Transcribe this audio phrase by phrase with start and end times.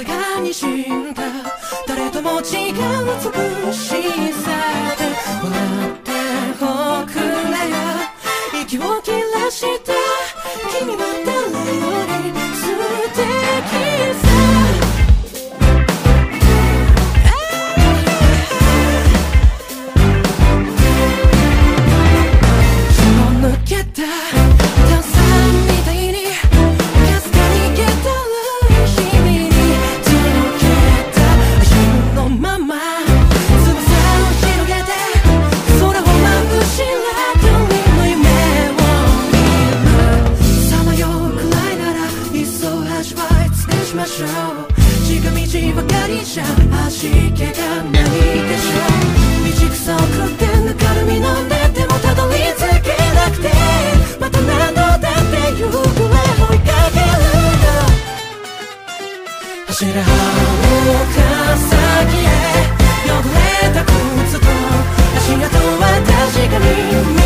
[0.00, 1.22] さがに死んだ。
[1.86, 2.74] 誰とも違う
[3.66, 4.49] 美しさ
[46.90, 48.10] しい気がないで
[48.58, 48.82] しょ
[49.46, 53.48] 道草を食ってぬかるみ飲んでてもたどり着けなくて
[54.18, 57.06] また何度だって行方追いかける
[57.62, 57.78] の
[59.68, 60.02] 走れ遥
[61.14, 61.22] か
[61.56, 61.70] 先
[62.18, 62.28] へ
[63.06, 64.46] 汚れた靴と
[65.16, 67.19] 足跡は確かに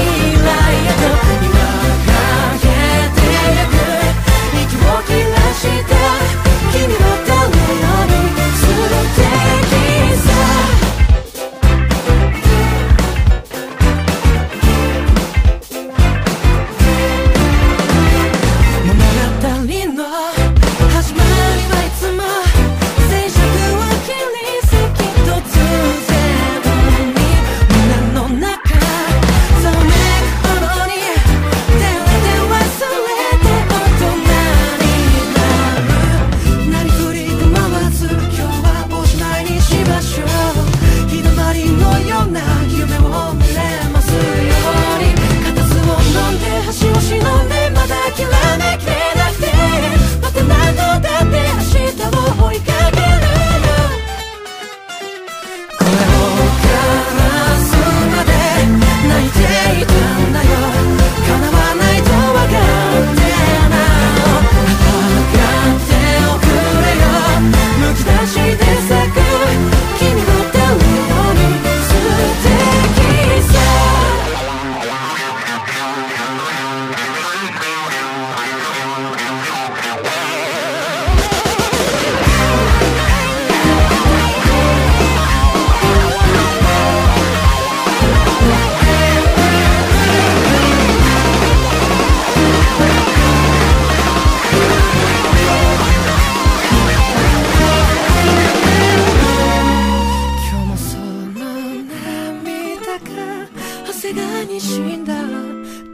[104.04, 105.14] 風がにじんだ。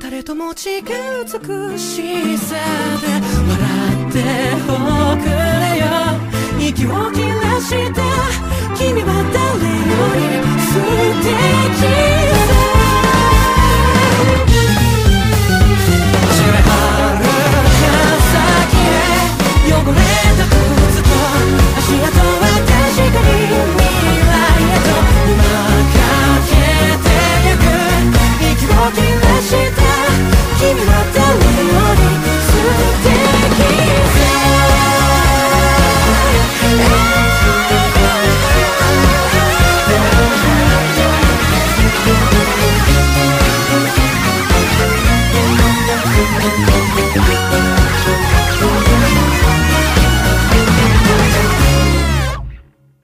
[0.00, 2.56] 誰とも違う美しさ